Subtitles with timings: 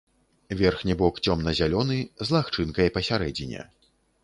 [0.61, 3.71] Верхні бок цёмна-зялёны, з лагчынкай пасярэдзіне.